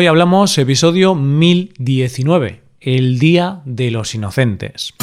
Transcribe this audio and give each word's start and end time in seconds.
Hoy 0.00 0.06
hablamos 0.06 0.56
episodio 0.58 1.16
1019, 1.16 2.62
el 2.80 3.18
Día 3.18 3.62
de 3.64 3.90
los 3.90 4.14
Inocentes. 4.14 4.94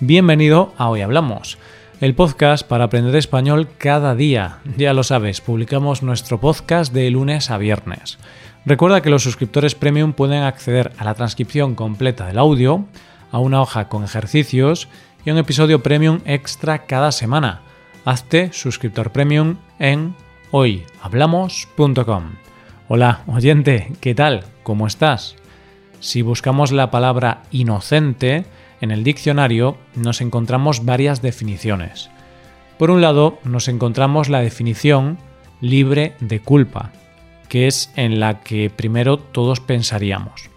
Bienvenido 0.00 0.74
a 0.76 0.88
Hoy 0.88 1.02
Hablamos, 1.02 1.58
el 2.00 2.16
podcast 2.16 2.66
para 2.66 2.86
aprender 2.86 3.14
español 3.14 3.68
cada 3.78 4.16
día. 4.16 4.58
Ya 4.76 4.94
lo 4.94 5.04
sabes, 5.04 5.40
publicamos 5.40 6.02
nuestro 6.02 6.40
podcast 6.40 6.92
de 6.92 7.08
lunes 7.12 7.52
a 7.52 7.58
viernes. 7.58 8.18
Recuerda 8.66 9.00
que 9.00 9.10
los 9.10 9.22
suscriptores 9.22 9.76
premium 9.76 10.12
pueden 10.12 10.42
acceder 10.42 10.90
a 10.98 11.04
la 11.04 11.14
transcripción 11.14 11.76
completa 11.76 12.26
del 12.26 12.38
audio, 12.38 12.86
a 13.30 13.38
una 13.38 13.62
hoja 13.62 13.88
con 13.88 14.02
ejercicios 14.02 14.88
y 15.24 15.30
un 15.30 15.38
episodio 15.38 15.82
premium 15.82 16.20
extra 16.24 16.86
cada 16.86 17.12
semana. 17.12 17.62
Hazte 18.04 18.52
suscriptor 18.52 19.12
premium 19.12 19.56
en 19.78 20.14
hoyhablamos.com. 20.50 22.24
Hola, 22.88 23.22
oyente, 23.26 23.92
¿qué 24.00 24.14
tal? 24.14 24.44
¿Cómo 24.62 24.86
estás? 24.86 25.36
Si 26.00 26.22
buscamos 26.22 26.72
la 26.72 26.90
palabra 26.90 27.42
inocente, 27.52 28.44
en 28.80 28.90
el 28.90 29.04
diccionario 29.04 29.78
nos 29.94 30.20
encontramos 30.20 30.84
varias 30.84 31.22
definiciones. 31.22 32.10
Por 32.76 32.90
un 32.90 33.00
lado, 33.00 33.38
nos 33.44 33.68
encontramos 33.68 34.28
la 34.28 34.40
definición 34.40 35.18
libre 35.60 36.14
de 36.18 36.40
culpa, 36.40 36.90
que 37.48 37.68
es 37.68 37.92
en 37.94 38.18
la 38.18 38.40
que 38.40 38.70
primero 38.70 39.18
todos 39.18 39.60
pensaríamos. 39.60 40.50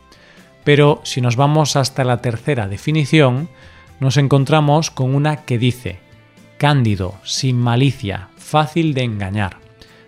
Pero 0.63 1.01
si 1.03 1.21
nos 1.21 1.35
vamos 1.35 1.75
hasta 1.75 2.03
la 2.03 2.17
tercera 2.17 2.67
definición, 2.67 3.47
nos 3.99 4.17
encontramos 4.17 4.91
con 4.91 5.16
una 5.16 5.45
que 5.45 5.58
dice 5.58 5.99
cándido, 6.58 7.16
sin 7.23 7.58
malicia, 7.58 8.30
fácil 8.38 8.94
de 8.94 9.04
engañar. 9.04 9.58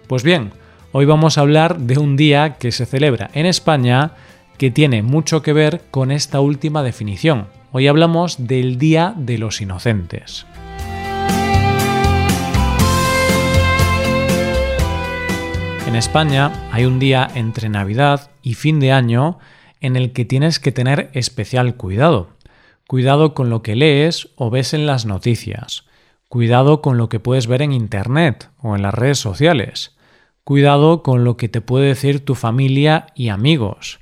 Pues 0.07 0.23
bien, 0.23 0.51
hoy 0.91 1.05
vamos 1.05 1.37
a 1.37 1.41
hablar 1.41 1.77
de 1.77 1.97
un 1.97 2.15
día 2.15 2.57
que 2.57 2.71
se 2.71 2.85
celebra 2.85 3.29
en 3.33 3.45
España 3.45 4.11
que 4.57 4.71
tiene 4.71 5.03
mucho 5.03 5.41
que 5.41 5.53
ver 5.53 5.83
con 5.91 6.11
esta 6.11 6.39
última 6.39 6.83
definición, 6.83 7.47
Hoy 7.73 7.87
hablamos 7.87 8.47
del 8.47 8.79
Día 8.79 9.13
de 9.17 9.37
los 9.37 9.59
Inocentes. 9.59 10.45
En 15.85 15.95
España 15.95 16.69
hay 16.71 16.85
un 16.85 16.97
día 16.97 17.27
entre 17.35 17.67
Navidad 17.67 18.31
y 18.41 18.53
fin 18.53 18.79
de 18.79 18.93
año 18.93 19.37
en 19.81 19.97
el 19.97 20.13
que 20.13 20.23
tienes 20.23 20.59
que 20.59 20.71
tener 20.71 21.09
especial 21.13 21.75
cuidado. 21.75 22.29
Cuidado 22.87 23.33
con 23.33 23.49
lo 23.49 23.61
que 23.61 23.75
lees 23.75 24.29
o 24.35 24.49
ves 24.49 24.73
en 24.73 24.85
las 24.85 25.05
noticias. 25.05 25.85
Cuidado 26.29 26.81
con 26.81 26.97
lo 26.97 27.09
que 27.09 27.19
puedes 27.19 27.47
ver 27.47 27.61
en 27.61 27.73
Internet 27.73 28.49
o 28.61 28.75
en 28.75 28.81
las 28.81 28.93
redes 28.93 29.19
sociales. 29.19 29.95
Cuidado 30.43 31.03
con 31.03 31.23
lo 31.23 31.37
que 31.37 31.49
te 31.49 31.61
puede 31.61 31.87
decir 31.87 32.23
tu 32.23 32.35
familia 32.35 33.07
y 33.15 33.29
amigos 33.29 33.99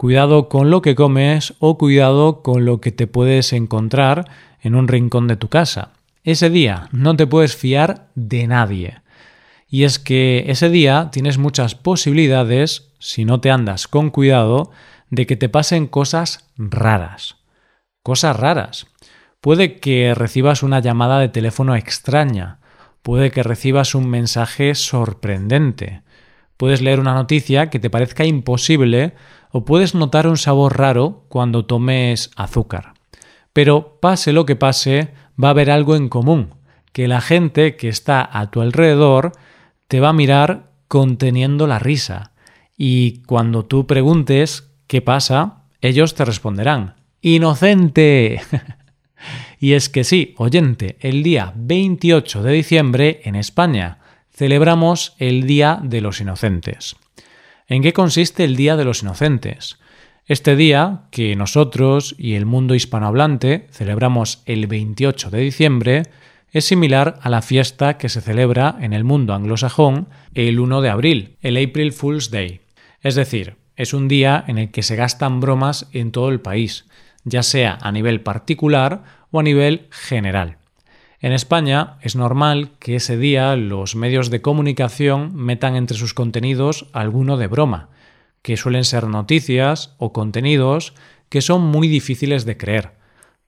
cuidado 0.00 0.48
con 0.48 0.70
lo 0.70 0.80
que 0.80 0.94
comes 0.94 1.52
o 1.58 1.76
cuidado 1.76 2.40
con 2.40 2.64
lo 2.64 2.80
que 2.80 2.90
te 2.90 3.06
puedes 3.06 3.52
encontrar 3.52 4.30
en 4.62 4.74
un 4.74 4.88
rincón 4.88 5.28
de 5.28 5.36
tu 5.36 5.48
casa. 5.48 5.90
Ese 6.24 6.48
día 6.48 6.88
no 6.90 7.16
te 7.16 7.26
puedes 7.26 7.54
fiar 7.54 8.08
de 8.14 8.46
nadie. 8.46 9.02
Y 9.68 9.84
es 9.84 9.98
que 9.98 10.44
ese 10.46 10.70
día 10.70 11.10
tienes 11.12 11.36
muchas 11.36 11.74
posibilidades, 11.74 12.88
si 12.98 13.26
no 13.26 13.42
te 13.42 13.50
andas 13.50 13.88
con 13.88 14.08
cuidado, 14.08 14.70
de 15.10 15.26
que 15.26 15.36
te 15.36 15.50
pasen 15.50 15.86
cosas 15.86 16.48
raras. 16.56 17.36
Cosas 18.02 18.36
raras. 18.36 18.86
Puede 19.40 19.76
que 19.76 20.14
recibas 20.14 20.62
una 20.62 20.80
llamada 20.80 21.18
de 21.18 21.28
teléfono 21.28 21.74
extraña, 21.76 22.60
puede 23.02 23.30
que 23.30 23.42
recibas 23.42 23.94
un 23.94 24.08
mensaje 24.08 24.74
sorprendente, 24.74 26.02
puedes 26.56 26.82
leer 26.82 27.00
una 27.00 27.14
noticia 27.14 27.70
que 27.70 27.78
te 27.78 27.90
parezca 27.90 28.24
imposible 28.24 29.14
o 29.50 29.64
puedes 29.64 29.94
notar 29.94 30.26
un 30.26 30.36
sabor 30.36 30.78
raro 30.78 31.24
cuando 31.28 31.66
tomes 31.66 32.30
azúcar. 32.36 32.94
Pero 33.52 33.98
pase 34.00 34.32
lo 34.32 34.46
que 34.46 34.56
pase, 34.56 35.12
va 35.42 35.48
a 35.48 35.50
haber 35.52 35.70
algo 35.70 35.96
en 35.96 36.08
común, 36.08 36.54
que 36.92 37.08
la 37.08 37.20
gente 37.20 37.76
que 37.76 37.88
está 37.88 38.28
a 38.30 38.50
tu 38.50 38.60
alrededor 38.60 39.32
te 39.88 40.00
va 40.00 40.10
a 40.10 40.14
mirar 40.14 40.70
conteniendo 40.88 41.66
la 41.66 41.78
risa. 41.78 42.32
Y 42.76 43.22
cuando 43.24 43.64
tú 43.64 43.86
preguntes 43.86 44.70
qué 44.86 45.02
pasa, 45.02 45.64
ellos 45.80 46.14
te 46.14 46.24
responderán, 46.24 46.99
¡Inocente! 47.22 48.40
y 49.60 49.72
es 49.72 49.88
que 49.88 50.04
sí, 50.04 50.34
oyente, 50.38 50.96
el 51.00 51.22
día 51.22 51.52
28 51.54 52.42
de 52.42 52.52
diciembre 52.52 53.20
en 53.24 53.36
España 53.36 53.98
celebramos 54.32 55.14
el 55.18 55.46
Día 55.46 55.80
de 55.82 56.00
los 56.00 56.20
Inocentes. 56.22 56.96
¿En 57.68 57.82
qué 57.82 57.92
consiste 57.92 58.44
el 58.44 58.56
Día 58.56 58.76
de 58.76 58.86
los 58.86 59.02
Inocentes? 59.02 59.78
Este 60.24 60.56
día, 60.56 61.02
que 61.10 61.36
nosotros 61.36 62.14
y 62.16 62.34
el 62.34 62.46
mundo 62.46 62.74
hispanohablante 62.74 63.66
celebramos 63.70 64.42
el 64.46 64.66
28 64.66 65.28
de 65.28 65.40
diciembre, 65.40 66.02
es 66.52 66.64
similar 66.64 67.18
a 67.20 67.28
la 67.28 67.42
fiesta 67.42 67.98
que 67.98 68.08
se 68.08 68.20
celebra 68.20 68.76
en 68.80 68.92
el 68.92 69.04
mundo 69.04 69.34
anglosajón 69.34 70.08
el 70.34 70.58
1 70.58 70.80
de 70.80 70.88
abril, 70.88 71.36
el 71.42 71.56
April 71.56 71.92
Fool's 71.92 72.30
Day. 72.30 72.60
Es 73.02 73.14
decir, 73.14 73.56
es 73.76 73.92
un 73.92 74.08
día 74.08 74.44
en 74.46 74.58
el 74.58 74.70
que 74.70 74.82
se 74.82 74.96
gastan 74.96 75.40
bromas 75.40 75.88
en 75.92 76.12
todo 76.12 76.30
el 76.30 76.40
país, 76.40 76.86
ya 77.24 77.42
sea 77.42 77.78
a 77.80 77.92
nivel 77.92 78.20
particular 78.20 79.02
o 79.30 79.40
a 79.40 79.42
nivel 79.42 79.88
general. 79.90 80.58
En 81.20 81.32
España 81.32 81.98
es 82.00 82.16
normal 82.16 82.70
que 82.78 82.96
ese 82.96 83.18
día 83.18 83.54
los 83.56 83.94
medios 83.94 84.30
de 84.30 84.40
comunicación 84.40 85.34
metan 85.34 85.76
entre 85.76 85.98
sus 85.98 86.14
contenidos 86.14 86.86
alguno 86.92 87.36
de 87.36 87.46
broma, 87.46 87.90
que 88.42 88.56
suelen 88.56 88.84
ser 88.84 89.06
noticias 89.06 89.94
o 89.98 90.12
contenidos 90.12 90.94
que 91.28 91.42
son 91.42 91.62
muy 91.62 91.88
difíciles 91.88 92.46
de 92.46 92.56
creer, 92.56 92.92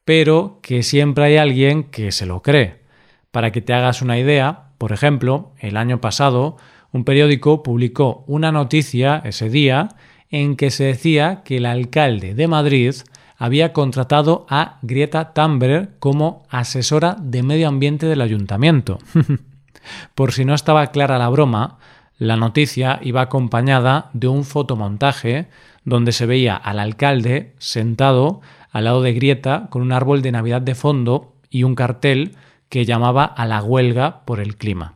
pero 0.04 0.60
que 0.62 0.82
siempre 0.82 1.24
hay 1.24 1.36
alguien 1.38 1.84
que 1.84 2.12
se 2.12 2.26
lo 2.26 2.42
cree. 2.42 2.82
Para 3.30 3.52
que 3.52 3.62
te 3.62 3.72
hagas 3.72 4.02
una 4.02 4.18
idea, 4.18 4.72
por 4.76 4.92
ejemplo, 4.92 5.52
el 5.58 5.78
año 5.78 6.00
pasado 6.00 6.58
un 6.92 7.04
periódico 7.04 7.62
publicó 7.62 8.22
una 8.26 8.52
noticia 8.52 9.22
ese 9.24 9.48
día 9.48 9.88
en 10.30 10.56
que 10.56 10.70
se 10.70 10.84
decía 10.84 11.42
que 11.42 11.56
el 11.56 11.66
alcalde 11.66 12.34
de 12.34 12.48
Madrid 12.48 12.94
había 13.42 13.72
contratado 13.72 14.46
a 14.48 14.78
Greta 14.82 15.32
Thunberg 15.32 15.98
como 15.98 16.44
asesora 16.48 17.16
de 17.20 17.42
medio 17.42 17.66
ambiente 17.66 18.06
del 18.06 18.20
ayuntamiento. 18.20 19.00
Por 20.14 20.30
si 20.30 20.44
no 20.44 20.54
estaba 20.54 20.86
clara 20.92 21.18
la 21.18 21.28
broma, 21.28 21.78
la 22.18 22.36
noticia 22.36 23.00
iba 23.02 23.20
acompañada 23.20 24.10
de 24.12 24.28
un 24.28 24.44
fotomontaje 24.44 25.48
donde 25.82 26.12
se 26.12 26.24
veía 26.24 26.54
al 26.54 26.78
alcalde 26.78 27.56
sentado 27.58 28.42
al 28.70 28.84
lado 28.84 29.02
de 29.02 29.12
Grieta 29.12 29.66
con 29.70 29.82
un 29.82 29.90
árbol 29.90 30.22
de 30.22 30.30
Navidad 30.30 30.62
de 30.62 30.76
fondo 30.76 31.34
y 31.50 31.64
un 31.64 31.74
cartel 31.74 32.36
que 32.68 32.84
llamaba 32.84 33.24
a 33.24 33.44
la 33.44 33.60
huelga 33.60 34.24
por 34.24 34.38
el 34.38 34.56
clima. 34.56 34.94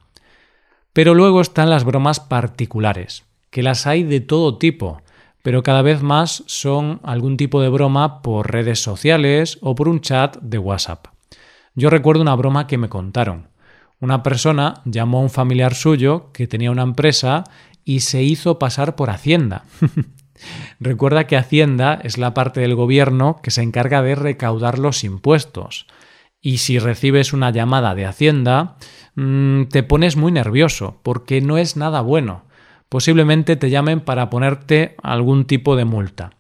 Pero 0.93 1.15
luego 1.15 1.41
están 1.41 1.69
las 1.69 1.83
bromas 1.83 2.21
particulares, 2.21 3.25
que 3.51 3.65
las 3.65 3.89
hay 3.89 4.05
de 4.05 4.21
todo 4.21 4.57
tipo, 4.57 5.03
pero 5.47 5.63
cada 5.63 5.81
vez 5.81 6.03
más 6.03 6.43
son 6.47 6.99
algún 7.05 7.37
tipo 7.37 7.63
de 7.63 7.69
broma 7.69 8.21
por 8.21 8.51
redes 8.51 8.83
sociales 8.83 9.59
o 9.61 9.77
por 9.77 9.89
un 9.89 10.01
chat 10.01 10.39
de 10.39 10.59
WhatsApp. 10.59 11.07
Yo 11.77 11.89
recuerdo 11.89 12.23
una 12.23 12.35
broma 12.35 12.67
que 12.67 12.79
me 12.79 12.89
contaron. 12.89 13.47
Una 14.01 14.25
persona 14.25 14.83
llamó 14.87 15.19
a 15.19 15.23
un 15.23 15.31
familiar 15.31 15.77
suyo 15.77 16.33
que 16.33 16.49
tenía 16.49 16.73
una 16.73 16.83
empresa 16.83 17.45
y 17.85 18.01
se 18.01 18.25
hizo 18.25 18.59
pasar 18.59 18.97
por 18.97 19.09
Hacienda. 19.09 19.63
Recuerda 20.81 21.29
que 21.29 21.37
Hacienda 21.37 22.01
es 22.03 22.19
la 22.19 22.35
parte 22.35 22.61
del 22.61 22.75
gobierno 22.75 23.39
que 23.41 23.53
se 23.53 23.63
encarga 23.63 24.03
de 24.03 24.17
recaudar 24.17 24.81
los 24.81 25.05
impuestos. 25.05 25.87
Y 26.41 26.59
si 26.59 26.81
recibes 26.81 27.33
una 27.33 27.53
llamada 27.53 27.95
de 27.95 28.05
Hacienda, 28.05 28.79
mm, 29.15 29.67
te 29.67 29.85
pones 29.85 30.17
muy 30.17 30.33
nervioso, 30.33 30.99
porque 31.05 31.41
no 31.41 31.57
es 31.57 31.77
nada 31.77 32.01
bueno 32.01 32.46
posiblemente 32.89 33.57
te 33.57 33.71
llamen 33.71 34.01
para 34.01 34.31
ponerte 34.31 34.97
algún 35.03 35.47
tipo 35.47 35.77
de 35.77 35.85
multa. 35.85 36.31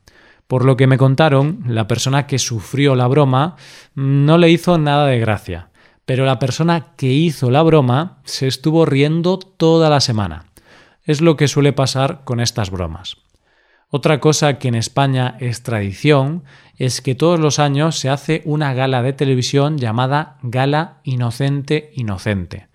Por 0.46 0.64
lo 0.64 0.76
que 0.76 0.86
me 0.86 0.98
contaron, 0.98 1.64
la 1.66 1.88
persona 1.88 2.26
que 2.26 2.38
sufrió 2.38 2.94
la 2.94 3.08
broma 3.08 3.56
no 3.94 4.38
le 4.38 4.50
hizo 4.50 4.78
nada 4.78 5.06
de 5.06 5.18
gracia, 5.18 5.70
pero 6.04 6.24
la 6.24 6.38
persona 6.38 6.94
que 6.96 7.12
hizo 7.12 7.50
la 7.50 7.62
broma 7.62 8.18
se 8.24 8.46
estuvo 8.46 8.86
riendo 8.86 9.38
toda 9.38 9.90
la 9.90 10.00
semana. 10.00 10.46
Es 11.02 11.20
lo 11.20 11.36
que 11.36 11.48
suele 11.48 11.72
pasar 11.72 12.22
con 12.24 12.40
estas 12.40 12.70
bromas. 12.70 13.16
Otra 13.88 14.20
cosa 14.20 14.58
que 14.58 14.68
en 14.68 14.74
España 14.74 15.36
es 15.40 15.62
tradición 15.62 16.44
es 16.76 17.00
que 17.00 17.14
todos 17.14 17.38
los 17.38 17.58
años 17.58 17.98
se 17.98 18.08
hace 18.08 18.42
una 18.44 18.74
gala 18.74 19.02
de 19.02 19.12
televisión 19.12 19.78
llamada 19.78 20.38
Gala 20.42 20.98
Inocente 21.04 21.92
Inocente. 21.94 22.68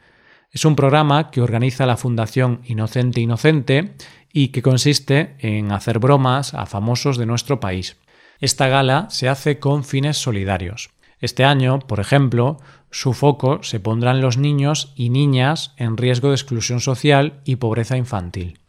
Es 0.51 0.65
un 0.65 0.75
programa 0.75 1.31
que 1.31 1.42
organiza 1.42 1.86
la 1.86 1.95
Fundación 1.95 2.59
Inocente 2.65 3.21
Inocente 3.21 3.95
y 4.33 4.50
que 4.50 4.62
consiste 4.62 5.36
en 5.39 5.71
hacer 5.71 6.00
bromas 6.00 6.53
a 6.53 6.65
famosos 6.65 7.18
de 7.18 7.25
nuestro 7.25 7.62
país. 7.62 7.95
Esta 8.42 8.68
gala 8.68 9.09
se 9.09 9.30
hace 9.30 9.59
con 9.59 9.86
fines 9.86 10.18
solidarios. 10.18 10.89
Este 11.19 11.45
año, 11.45 11.80
por 11.80 12.01
ejemplo, 12.01 12.59
su 12.89 13.13
foco 13.13 13.63
se 13.63 13.80
pondrá 13.80 14.12
en 14.12 14.19
los 14.19 14.38
niños 14.38 14.92
y 14.98 15.09
niñas 15.09 15.74
en 15.77 15.95
riesgo 15.95 16.30
de 16.30 16.36
exclusión 16.36 16.81
social 16.81 17.39
y 17.45 17.56
pobreza 17.56 17.95
infantil. 17.95 18.59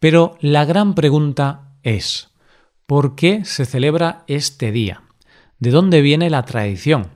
Pero 0.00 0.36
la 0.40 0.64
gran 0.64 0.94
pregunta 0.94 1.72
es, 1.84 2.30
¿por 2.86 3.14
qué 3.14 3.44
se 3.44 3.64
celebra 3.64 4.24
este 4.26 4.72
día? 4.72 5.02
¿De 5.60 5.70
dónde 5.70 6.00
viene 6.00 6.30
la 6.30 6.44
tradición? 6.44 7.15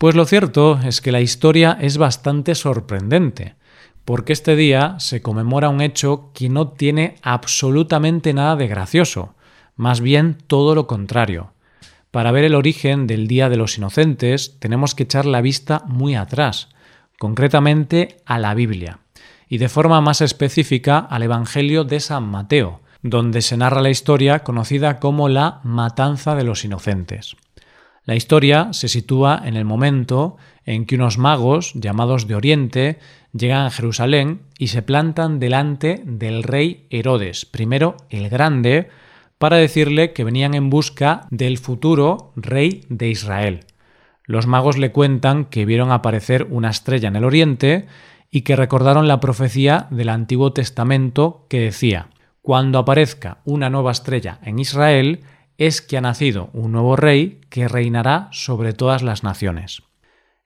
Pues 0.00 0.14
lo 0.14 0.24
cierto 0.24 0.80
es 0.82 1.02
que 1.02 1.12
la 1.12 1.20
historia 1.20 1.76
es 1.78 1.98
bastante 1.98 2.54
sorprendente, 2.54 3.56
porque 4.06 4.32
este 4.32 4.56
día 4.56 4.98
se 4.98 5.20
conmemora 5.20 5.68
un 5.68 5.82
hecho 5.82 6.30
que 6.32 6.48
no 6.48 6.68
tiene 6.68 7.16
absolutamente 7.20 8.32
nada 8.32 8.56
de 8.56 8.66
gracioso, 8.66 9.34
más 9.76 10.00
bien 10.00 10.38
todo 10.46 10.74
lo 10.74 10.86
contrario. 10.86 11.52
Para 12.10 12.32
ver 12.32 12.44
el 12.44 12.54
origen 12.54 13.06
del 13.06 13.28
Día 13.28 13.50
de 13.50 13.58
los 13.58 13.76
Inocentes 13.76 14.58
tenemos 14.58 14.94
que 14.94 15.02
echar 15.02 15.26
la 15.26 15.42
vista 15.42 15.82
muy 15.86 16.14
atrás, 16.14 16.70
concretamente 17.18 18.16
a 18.24 18.38
la 18.38 18.54
Biblia, 18.54 19.00
y 19.50 19.58
de 19.58 19.68
forma 19.68 20.00
más 20.00 20.22
específica 20.22 20.98
al 20.98 21.24
Evangelio 21.24 21.84
de 21.84 22.00
San 22.00 22.26
Mateo, 22.26 22.80
donde 23.02 23.42
se 23.42 23.58
narra 23.58 23.82
la 23.82 23.90
historia 23.90 24.44
conocida 24.44 24.98
como 24.98 25.28
la 25.28 25.60
Matanza 25.62 26.34
de 26.36 26.44
los 26.44 26.64
Inocentes. 26.64 27.36
La 28.10 28.16
historia 28.16 28.72
se 28.72 28.88
sitúa 28.88 29.40
en 29.44 29.54
el 29.54 29.64
momento 29.64 30.36
en 30.64 30.84
que 30.84 30.96
unos 30.96 31.16
magos, 31.16 31.72
llamados 31.74 32.26
de 32.26 32.34
Oriente, 32.34 32.98
llegan 33.32 33.64
a 33.64 33.70
Jerusalén 33.70 34.40
y 34.58 34.66
se 34.66 34.82
plantan 34.82 35.38
delante 35.38 36.02
del 36.04 36.42
rey 36.42 36.88
Herodes, 36.90 37.44
primero 37.44 37.96
el 38.08 38.28
Grande, 38.28 38.88
para 39.38 39.58
decirle 39.58 40.12
que 40.12 40.24
venían 40.24 40.54
en 40.54 40.70
busca 40.70 41.28
del 41.30 41.58
futuro 41.58 42.32
rey 42.34 42.84
de 42.88 43.10
Israel. 43.10 43.60
Los 44.24 44.48
magos 44.48 44.76
le 44.76 44.90
cuentan 44.90 45.44
que 45.44 45.64
vieron 45.64 45.92
aparecer 45.92 46.48
una 46.50 46.70
estrella 46.70 47.06
en 47.06 47.14
el 47.14 47.22
oriente 47.22 47.86
y 48.28 48.40
que 48.40 48.56
recordaron 48.56 49.06
la 49.06 49.20
profecía 49.20 49.86
del 49.92 50.08
Antiguo 50.08 50.52
Testamento 50.52 51.46
que 51.48 51.60
decía, 51.60 52.08
cuando 52.42 52.80
aparezca 52.80 53.38
una 53.44 53.70
nueva 53.70 53.92
estrella 53.92 54.40
en 54.42 54.58
Israel, 54.58 55.20
es 55.60 55.82
que 55.82 55.98
ha 55.98 56.00
nacido 56.00 56.48
un 56.54 56.72
nuevo 56.72 56.96
rey 56.96 57.42
que 57.50 57.68
reinará 57.68 58.28
sobre 58.32 58.72
todas 58.72 59.02
las 59.02 59.22
naciones. 59.22 59.82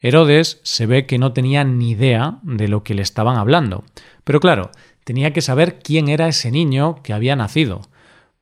Herodes 0.00 0.60
se 0.64 0.86
ve 0.86 1.06
que 1.06 1.18
no 1.18 1.32
tenía 1.32 1.62
ni 1.62 1.92
idea 1.92 2.40
de 2.42 2.66
lo 2.66 2.82
que 2.82 2.94
le 2.94 3.02
estaban 3.02 3.36
hablando, 3.36 3.84
pero 4.24 4.40
claro, 4.40 4.72
tenía 5.04 5.32
que 5.32 5.40
saber 5.40 5.78
quién 5.78 6.08
era 6.08 6.26
ese 6.26 6.50
niño 6.50 7.00
que 7.04 7.12
había 7.12 7.36
nacido, 7.36 7.82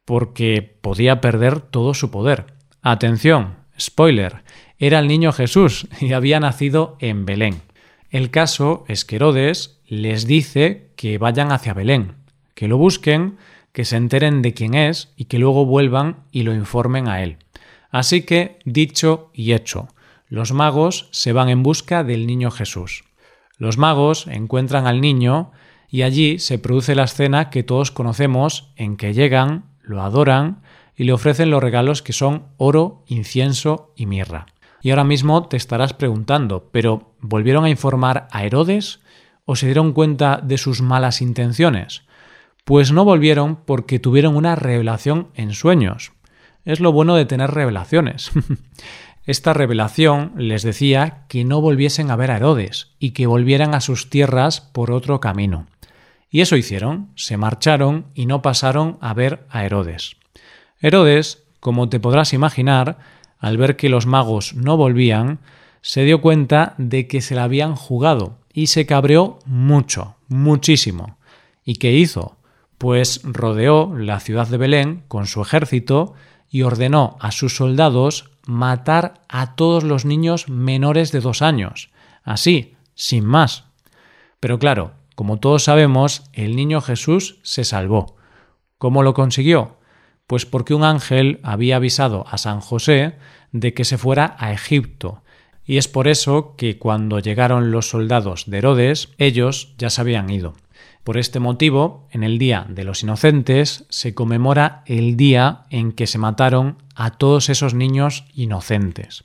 porque 0.07 0.63
podía 0.81 1.21
perder 1.21 1.61
todo 1.61 1.93
su 1.93 2.11
poder. 2.11 2.55
Atención, 2.81 3.57
spoiler, 3.79 4.43
era 4.79 4.99
el 4.99 5.09
niño 5.09 5.33
Jesús 5.33 5.87
y 6.01 6.15
había 6.15 6.41
nacido 6.41 6.97
en 7.01 7.27
Belén. 7.27 7.61
El 8.09 8.31
caso 8.31 8.87
es 8.89 9.05
que 9.05 9.17
Herodes 9.17 9.79
les 9.87 10.27
dice 10.27 10.91
que 10.97 11.19
vayan 11.19 11.53
hacia 11.53 11.75
Belén, 11.75 12.15
que 12.55 12.67
lo 12.67 12.79
busquen, 12.79 13.37
que 13.73 13.85
se 13.85 13.97
enteren 13.97 14.43
de 14.43 14.55
quién 14.55 14.75
es 14.75 15.13
y 15.17 15.25
que 15.25 15.39
luego 15.39 15.65
vuelvan 15.65 16.25
y 16.31 16.43
lo 16.43 16.55
informen 16.55 17.09
a 17.09 17.23
él. 17.23 17.39
Así 17.91 18.23
que, 18.23 18.59
dicho 18.65 19.31
y 19.35 19.53
hecho, 19.53 19.89
los 20.29 20.53
magos 20.53 21.09
se 21.11 21.33
van 21.33 21.49
en 21.49 21.63
busca 21.63 22.05
del 22.05 22.27
niño 22.27 22.51
Jesús. 22.51 23.05
Los 23.59 23.79
magos 23.79 24.27
encuentran 24.29 24.87
al 24.87 25.01
niño 25.01 25.53
y 25.89 26.03
allí 26.03 26.39
se 26.39 26.59
produce 26.59 26.95
la 26.95 27.05
escena 27.05 27.51
que 27.51 27.63
todos 27.63 27.91
conocemos 27.91 28.73
en 28.77 28.97
que 28.97 29.13
llegan, 29.13 29.65
lo 29.83 30.03
adoran 30.03 30.63
y 30.97 31.05
le 31.05 31.13
ofrecen 31.13 31.51
los 31.51 31.63
regalos 31.63 32.03
que 32.03 32.15
son 32.15 32.45
oro, 32.57 33.05
incienso 33.07 33.93
y 33.95 34.07
mirra. 34.07 34.47
Y 34.81 34.91
ahora 34.91 35.05
mismo 35.05 35.47
te 35.49 35.57
estarás 35.57 35.93
preguntando, 35.93 36.71
¿pero 36.73 37.15
volvieron 37.21 37.65
a 37.65 37.71
informar 37.71 38.27
a 38.33 38.45
Herodes 38.45 39.01
o 39.45 39.55
se 39.55 39.67
dieron 39.67 39.93
cuenta 39.93 40.41
de 40.43 40.59
sus 40.59 40.81
malas 40.81 41.21
intenciones? 41.21 42.03
Pues 42.65 42.93
no 42.93 43.05
volvieron 43.05 43.57
porque 43.57 43.99
tuvieron 43.99 44.37
una 44.37 44.55
revelación 44.55 45.29
en 45.35 45.53
sueños. 45.53 46.13
Es 46.65 46.79
lo 46.79 46.93
bueno 46.93 47.17
de 47.17 47.25
tener 47.25 47.51
revelaciones. 47.51 48.31
Esta 49.27 49.53
revelación 49.53 50.33
les 50.37 50.63
decía 50.63 51.25
que 51.29 51.45
no 51.45 51.61
volviesen 51.61 52.11
a 52.11 52.17
ver 52.17 52.31
a 52.31 52.37
Herodes 52.37 52.93
y 52.99 53.11
que 53.11 53.27
volvieran 53.27 53.75
a 53.75 53.81
sus 53.81 54.11
tierras 54.11 54.61
por 54.61 54.91
otro 54.91 55.21
camino. 55.21 55.67
Y 56.31 56.41
eso 56.41 56.57
hicieron, 56.57 57.11
se 57.15 57.37
marcharon 57.37 58.07
y 58.15 58.27
no 58.27 58.43
pasaron 58.43 58.97
a 59.01 59.13
ver 59.13 59.45
a 59.51 59.65
Herodes. 59.65 60.17
Herodes, 60.81 61.45
como 61.61 61.89
te 61.89 62.01
podrás 62.01 62.33
imaginar, 62.33 62.99
al 63.39 63.59
ver 63.59 63.77
que 63.77 63.89
los 63.89 64.07
magos 64.07 64.55
no 64.55 64.77
volvían, 64.77 65.41
se 65.83 66.05
dio 66.05 66.21
cuenta 66.21 66.75
de 66.79 67.07
que 67.09 67.21
se 67.21 67.35
la 67.35 67.45
habían 67.45 67.75
jugado 67.75 68.39
y 68.53 68.69
se 68.69 68.87
cabreó 68.87 69.41
mucho, 69.47 70.17
muchísimo. 70.29 71.19
¿Y 71.65 71.75
qué 71.75 71.93
hizo? 71.93 72.37
Pues 72.83 73.21
rodeó 73.23 73.97
la 73.97 74.19
ciudad 74.19 74.49
de 74.49 74.57
Belén 74.57 75.05
con 75.07 75.29
su 75.29 75.41
ejército 75.41 76.15
y 76.51 76.63
ordenó 76.63 77.17
a 77.21 77.31
sus 77.31 77.55
soldados 77.55 78.33
matar 78.45 79.23
a 79.29 79.55
todos 79.55 79.85
los 79.85 80.05
niños 80.05 80.49
menores 80.49 81.13
de 81.13 81.21
dos 81.21 81.43
años, 81.43 81.91
así, 82.25 82.75
sin 82.97 83.25
más. 83.25 83.67
Pero 84.41 84.59
claro, 84.59 84.95
como 85.15 85.39
todos 85.39 85.63
sabemos, 85.63 86.25
el 86.33 86.57
niño 86.57 86.81
Jesús 86.81 87.39
se 87.45 87.63
salvó. 87.63 88.17
¿Cómo 88.79 89.05
lo 89.05 89.15
consiguió? 89.15 89.77
Pues 90.27 90.45
porque 90.45 90.75
un 90.75 90.83
ángel 90.83 91.39
había 91.45 91.77
avisado 91.77 92.25
a 92.29 92.37
San 92.37 92.61
José 92.61 93.15
de 93.53 93.75
que 93.75 93.85
se 93.85 93.97
fuera 93.97 94.35
a 94.41 94.53
Egipto, 94.53 95.23
y 95.65 95.77
es 95.77 95.87
por 95.87 96.09
eso 96.09 96.57
que 96.57 96.81
cuando 96.81 97.21
llegaron 97.21 97.71
los 97.71 97.91
soldados 97.91 98.51
de 98.51 98.59
Herodes, 98.59 99.11
ellos 99.19 99.73
ya 99.79 99.89
se 99.89 100.01
habían 100.01 100.31
ido. 100.31 100.55
Por 101.05 101.19
este 101.19 101.41
motivo, 101.41 102.07
en 102.13 102.23
el 102.23 102.39
Día 102.39 102.65
de 102.69 102.85
los 102.85 103.03
Inocentes 103.03 103.87
se 103.89 104.15
conmemora 104.15 104.85
el 104.87 105.17
día 105.17 105.65
en 105.71 105.93
que 105.93 106.07
se 106.07 106.19
mataron 106.19 106.79
a 106.95 107.11
todos 107.11 107.49
esos 107.49 107.75
niños 107.75 108.25
inocentes. 108.35 109.25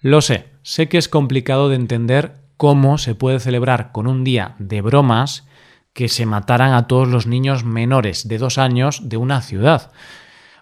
Lo 0.00 0.20
sé, 0.20 0.46
sé 0.62 0.88
que 0.88 0.98
es 0.98 1.08
complicado 1.08 1.68
de 1.68 1.76
entender 1.76 2.34
cómo 2.56 2.98
se 2.98 3.14
puede 3.14 3.38
celebrar 3.38 3.92
con 3.92 4.08
un 4.08 4.24
día 4.24 4.56
de 4.58 4.80
bromas 4.80 5.46
que 5.92 6.08
se 6.08 6.26
mataran 6.26 6.72
a 6.72 6.88
todos 6.88 7.06
los 7.06 7.28
niños 7.28 7.64
menores 7.64 8.26
de 8.26 8.38
dos 8.38 8.58
años 8.58 9.08
de 9.08 9.16
una 9.16 9.40
ciudad. 9.40 9.92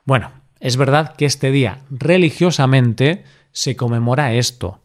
Bueno, 0.05 0.33
es 0.61 0.77
verdad 0.77 1.17
que 1.17 1.25
este 1.25 1.50
día 1.50 1.81
religiosamente 1.91 3.25
se 3.53 3.75
conmemora 3.75 4.35
esto, 4.35 4.81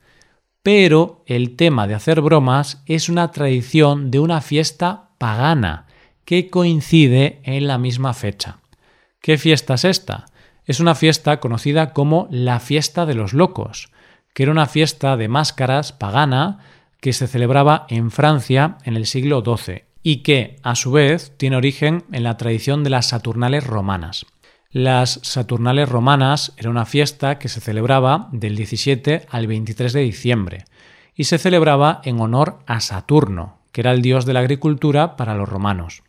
pero 0.64 1.24
el 1.26 1.58
tema 1.58 1.88
de 1.88 1.96
hacer 1.96 2.22
bromas 2.22 2.84
es 2.86 3.10
una 3.10 3.32
tradición 3.32 4.12
de 4.12 4.20
una 4.20 4.40
fiesta 4.40 5.11
pagana 5.22 5.86
que 6.26 6.50
coincide 6.50 7.42
en 7.44 7.68
la 7.68 7.78
misma 7.78 8.16
fecha. 8.16 8.58
¿Qué 9.22 9.38
fiesta 9.38 9.76
es 9.76 9.86
esta? 9.86 10.26
Es 10.66 10.80
una 10.80 10.96
fiesta 10.96 11.40
conocida 11.40 11.94
como 11.94 12.28
la 12.32 12.60
fiesta 12.60 13.06
de 13.06 13.14
los 13.14 13.32
locos, 13.34 13.92
que 14.34 14.42
era 14.42 14.52
una 14.52 14.66
fiesta 14.66 15.18
de 15.18 15.28
máscaras 15.28 15.92
pagana 15.92 16.58
que 17.02 17.14
se 17.14 17.28
celebraba 17.28 17.86
en 17.88 18.10
Francia 18.10 18.80
en 18.84 18.96
el 18.96 19.06
siglo 19.06 19.44
XII 19.46 19.84
y 20.02 20.24
que, 20.24 20.56
a 20.64 20.74
su 20.74 20.92
vez, 20.92 21.38
tiene 21.38 21.56
origen 21.56 22.04
en 22.12 22.24
la 22.24 22.38
tradición 22.38 22.84
de 22.84 22.90
las 22.90 23.10
Saturnales 23.10 23.68
romanas. 23.68 24.26
Las 24.72 25.20
Saturnales 25.22 25.88
romanas 25.88 26.54
era 26.58 26.72
una 26.72 26.88
fiesta 26.88 27.38
que 27.38 27.48
se 27.48 27.62
celebraba 27.62 28.28
del 28.32 28.56
17 28.56 29.28
al 29.30 29.46
23 29.46 29.94
de 29.94 30.02
diciembre 30.02 30.66
y 31.14 31.26
se 31.26 31.38
celebraba 31.38 32.02
en 32.06 32.20
honor 32.20 32.64
a 32.66 32.80
Saturno, 32.80 33.61
que 33.72 33.82
era 33.82 33.92
el 33.92 34.02
dios 34.02 34.26
de 34.26 34.34
la 34.34 34.40
agricultura 34.42 35.16
para 35.16 35.36
los 35.36 35.48
romanos. 35.48 36.04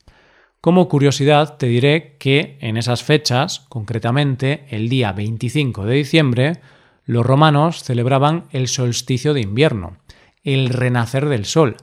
Como 0.60 0.88
curiosidad 0.88 1.56
te 1.56 1.66
diré 1.66 2.16
que 2.18 2.56
en 2.60 2.76
esas 2.76 3.02
fechas, 3.02 3.66
concretamente 3.68 4.64
el 4.68 4.88
día 4.88 5.12
25 5.12 5.84
de 5.84 5.94
diciembre, 5.94 6.60
los 7.04 7.26
romanos 7.26 7.82
celebraban 7.82 8.44
el 8.52 8.68
solsticio 8.68 9.34
de 9.34 9.40
invierno, 9.40 9.96
el 10.44 10.68
renacer 10.68 11.28
del 11.28 11.46
sol, 11.46 11.76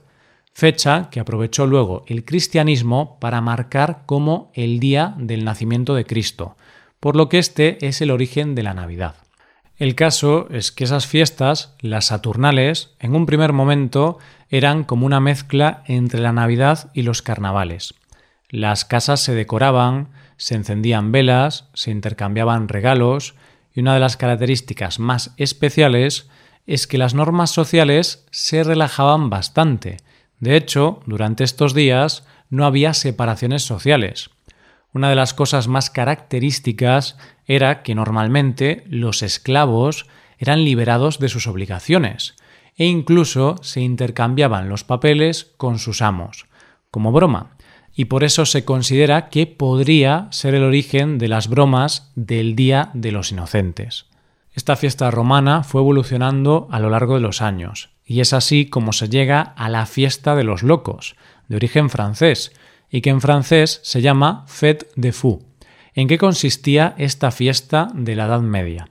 fecha 0.53 1.09
que 1.09 1.19
aprovechó 1.19 1.67
luego 1.67 2.03
el 2.07 2.23
cristianismo 2.23 3.17
para 3.19 3.41
marcar 3.41 4.03
como 4.05 4.51
el 4.53 4.79
día 4.79 5.13
del 5.17 5.43
nacimiento 5.43 5.93
de 5.93 6.05
Cristo, 6.05 6.55
por 6.99 7.15
lo 7.15 7.29
que 7.29 7.39
este 7.39 7.85
es 7.85 8.01
el 8.01 8.11
origen 8.11 8.55
de 8.55 8.63
la 8.63 8.73
Navidad. 8.73 9.15
El 9.79 9.95
caso 9.95 10.47
es 10.51 10.73
que 10.73 10.83
esas 10.83 11.07
fiestas, 11.07 11.73
las 11.79 12.07
Saturnales, 12.07 12.91
en 12.99 13.15
un 13.15 13.25
primer 13.25 13.53
momento 13.53 14.17
eran 14.49 14.83
como 14.83 15.05
una 15.05 15.21
mezcla 15.21 15.83
entre 15.87 16.19
la 16.19 16.33
Navidad 16.33 16.91
y 16.93 17.03
los 17.03 17.21
carnavales. 17.21 17.93
Las 18.49 18.83
casas 18.83 19.21
se 19.21 19.33
decoraban, 19.33 20.09
se 20.35 20.55
encendían 20.55 21.13
velas, 21.13 21.69
se 21.73 21.91
intercambiaban 21.91 22.67
regalos, 22.67 23.35
y 23.73 23.79
una 23.79 23.93
de 23.93 24.01
las 24.01 24.17
características 24.17 24.99
más 24.99 25.33
especiales 25.37 26.29
es 26.67 26.85
que 26.85 26.97
las 26.97 27.13
normas 27.13 27.51
sociales 27.51 28.25
se 28.31 28.65
relajaban 28.65 29.29
bastante. 29.29 29.97
De 30.41 30.57
hecho, 30.57 30.99
durante 31.05 31.45
estos 31.45 31.73
días 31.73 32.25
no 32.49 32.65
había 32.65 32.93
separaciones 32.93 33.63
sociales. 33.63 34.29
Una 34.93 35.09
de 35.09 35.15
las 35.15 35.33
cosas 35.33 35.67
más 35.67 35.89
características 35.89 37.17
era 37.45 37.83
que 37.83 37.95
normalmente 37.95 38.83
los 38.87 39.21
esclavos 39.21 40.07
eran 40.37 40.63
liberados 40.63 41.19
de 41.19 41.29
sus 41.29 41.47
obligaciones 41.47 42.35
e 42.75 42.85
incluso 42.85 43.57
se 43.61 43.81
intercambiaban 43.81 44.69
los 44.69 44.83
papeles 44.83 45.51
con 45.57 45.79
sus 45.79 46.01
amos, 46.01 46.47
como 46.91 47.11
broma, 47.11 47.51
y 47.93 48.05
por 48.05 48.23
eso 48.23 48.45
se 48.45 48.63
considera 48.63 49.27
que 49.27 49.45
podría 49.45 50.27
ser 50.31 50.55
el 50.55 50.63
origen 50.63 51.17
de 51.17 51.27
las 51.27 51.49
bromas 51.49 52.11
del 52.15 52.55
Día 52.55 52.89
de 52.93 53.11
los 53.11 53.31
Inocentes. 53.33 54.05
Esta 54.53 54.77
fiesta 54.77 55.11
romana 55.11 55.63
fue 55.63 55.81
evolucionando 55.81 56.69
a 56.71 56.79
lo 56.79 56.89
largo 56.89 57.15
de 57.15 57.21
los 57.21 57.41
años, 57.41 57.89
y 58.05 58.21
es 58.21 58.31
así 58.31 58.65
como 58.65 58.93
se 58.93 59.09
llega 59.09 59.41
a 59.41 59.67
la 59.67 59.85
fiesta 59.85 60.35
de 60.35 60.45
los 60.45 60.63
locos, 60.63 61.15
de 61.49 61.57
origen 61.57 61.89
francés, 61.89 62.53
y 62.91 63.01
que 63.01 63.09
en 63.09 63.21
francés 63.21 63.79
se 63.83 64.01
llama 64.01 64.45
Fête 64.47 64.87
de 64.95 65.11
Fou. 65.11 65.45
¿En 65.93 66.07
qué 66.07 66.17
consistía 66.17 66.95
esta 66.97 67.31
fiesta 67.31 67.89
de 67.93 68.15
la 68.15 68.25
Edad 68.25 68.41
Media? 68.41 68.89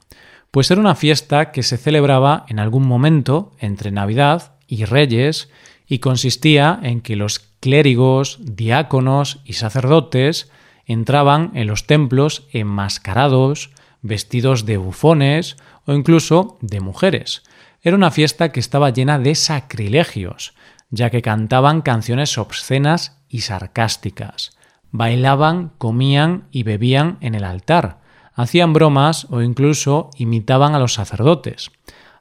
Pues 0.51 0.71
era 0.71 0.81
una 0.81 0.95
fiesta 0.95 1.53
que 1.53 1.63
se 1.63 1.77
celebraba 1.77 2.45
en 2.49 2.59
algún 2.59 2.87
momento 2.87 3.53
entre 3.59 3.91
Navidad 3.91 4.53
y 4.67 4.85
Reyes 4.85 5.51
y 5.87 5.99
consistía 5.99 6.79
en 6.83 7.01
que 7.01 7.17
los 7.17 7.39
clérigos, 7.61 8.39
diáconos 8.41 9.41
y 9.45 9.55
sacerdotes 9.55 10.51
entraban 10.87 11.53
en 11.55 11.67
los 11.67 11.87
templos 11.87 12.47
enmascarados, 12.53 13.71
vestidos 14.03 14.65
de 14.65 14.77
bufones 14.77 15.57
o 15.85 15.93
incluso 15.93 16.57
de 16.61 16.81
mujeres. 16.81 17.43
Era 17.83 17.97
una 17.97 18.11
fiesta 18.11 18.53
que 18.53 18.61
estaba 18.61 18.91
llena 18.91 19.19
de 19.19 19.35
sacrilegios, 19.35 20.55
ya 20.91 21.11
que 21.11 21.23
cantaban 21.23 21.83
canciones 21.83 22.39
obscenas 22.39 23.18
y 23.29 23.41
sarcásticas, 23.41 24.57
bailaban, 24.91 25.73
comían 25.79 26.49
y 26.51 26.63
bebían 26.63 27.19
en 27.21 27.35
el 27.35 27.45
altar, 27.45 28.01
hacían 28.35 28.73
bromas 28.73 29.27
o 29.31 29.43
incluso 29.43 30.11
imitaban 30.17 30.75
a 30.75 30.79
los 30.79 30.95
sacerdotes. 30.95 31.71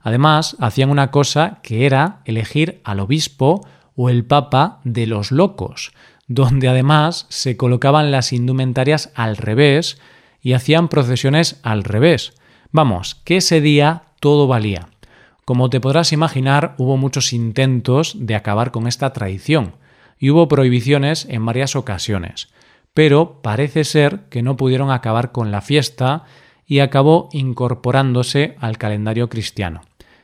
Además, 0.02 0.56
hacían 0.60 0.90
una 0.90 1.12
cosa 1.12 1.60
que 1.64 1.86
era 1.86 2.22
elegir 2.26 2.82
al 2.84 3.00
obispo 3.00 3.68
o 3.96 4.10
el 4.10 4.26
papa 4.26 4.80
de 4.84 5.08
los 5.08 5.32
locos, 5.32 5.92
donde 6.28 6.68
además 6.68 7.26
se 7.30 7.58
colocaban 7.58 8.12
las 8.12 8.34
indumentarias 8.34 9.12
al 9.16 9.38
revés 9.38 10.00
y 10.42 10.54
hacían 10.54 10.88
procesiones 10.88 11.60
al 11.64 11.84
revés. 11.84 12.34
Vamos, 12.72 13.16
que 13.24 13.38
ese 13.38 13.62
día 13.62 14.04
todo 14.20 14.48
valía. 14.48 14.90
Como 15.46 15.70
te 15.70 15.80
podrás 15.80 16.12
imaginar, 16.12 16.76
hubo 16.78 16.98
muchos 16.98 17.32
intentos 17.32 18.16
de 18.20 18.36
acabar 18.36 18.72
con 18.72 18.88
esta 18.88 19.14
tradición 19.14 19.76
y 20.20 20.30
hubo 20.30 20.48
prohibiciones 20.48 21.26
en 21.30 21.46
varias 21.46 21.76
ocasiones 21.76 22.50
pero 22.98 23.44
parece 23.44 23.84
ser 23.84 24.22
que 24.32 24.42
no 24.42 24.58
pudieron 24.58 24.90
acabar 24.90 25.32
con 25.32 25.52
la 25.52 25.62
fiesta 25.62 26.24
y 26.66 26.80
acabó 26.80 27.30
incorporándose 27.32 28.56
al 28.60 28.80
calendario 28.80 29.30
cristiano. 29.30 29.82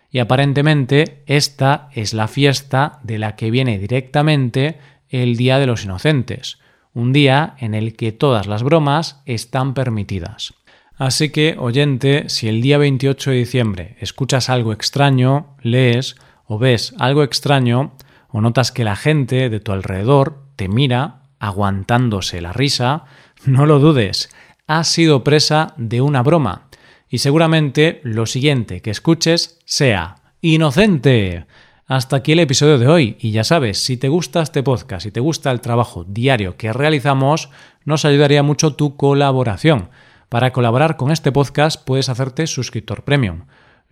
Y 0.10 0.18
aparentemente 0.18 1.22
esta 1.28 1.90
es 1.94 2.16
la 2.16 2.28
fiesta 2.28 3.00
de 3.04 3.20
la 3.20 3.36
que 3.36 3.52
viene 3.52 3.78
directamente 3.78 4.80
el 5.10 5.38
Día 5.38 5.60
de 5.60 5.68
los 5.68 5.84
Inocentes, 5.86 6.58
un 6.96 7.14
día 7.14 7.54
en 7.60 7.76
el 7.76 7.96
que 7.96 8.12
todas 8.12 8.48
las 8.48 8.64
bromas 8.64 9.22
están 9.28 9.76
permitidas. 9.76 10.56
Así 10.96 11.30
que, 11.30 11.56
oyente, 11.60 12.28
si 12.28 12.48
el 12.48 12.64
día 12.64 12.80
28 12.80 13.30
de 13.30 13.38
diciembre 13.38 13.98
escuchas 14.00 14.50
algo 14.50 14.74
extraño, 14.74 15.56
lees 15.62 16.16
o 16.48 16.58
ves 16.58 16.96
algo 16.98 17.22
extraño, 17.22 17.94
o 18.34 18.42
notas 18.42 18.72
que 18.72 18.84
la 18.84 18.98
gente 18.98 19.50
de 19.50 19.60
tu 19.62 19.72
alrededor 19.72 20.44
te 20.58 20.68
mira 20.68 21.22
aguantándose 21.40 22.42
la 22.42 22.52
risa, 22.52 23.06
no 23.46 23.66
lo 23.66 23.80
dudes, 23.80 24.30
has 24.68 24.88
sido 24.88 25.24
presa 25.24 25.74
de 25.78 26.02
una 26.02 26.24
broma. 26.24 26.68
Y 27.08 27.20
seguramente 27.20 28.02
lo 28.04 28.26
siguiente 28.26 28.82
que 28.82 28.90
escuches 28.90 29.60
sea 29.66 30.16
inocente. 30.42 31.46
Hasta 31.86 32.16
aquí 32.16 32.32
el 32.32 32.40
episodio 32.40 32.80
de 32.80 32.88
hoy 32.88 33.18
y 33.20 33.32
ya 33.32 33.44
sabes, 33.44 33.84
si 33.84 33.98
te 33.98 34.10
gusta 34.10 34.42
este 34.42 34.64
podcast, 34.64 35.04
si 35.04 35.12
te 35.12 35.20
gusta 35.20 35.52
el 35.52 35.62
trabajo 35.62 36.04
diario 36.04 36.58
que 36.58 36.74
realizamos, 36.74 37.50
nos 37.86 38.04
ayudaría 38.04 38.42
mucho 38.42 38.74
tu 38.74 38.98
colaboración. 38.98 39.90
Para 40.28 40.52
colaborar 40.54 40.98
con 40.98 41.12
este 41.12 41.32
podcast 41.32 41.86
puedes 41.86 42.10
hacerte 42.10 42.48
suscriptor 42.48 43.04
premium. 43.04 43.44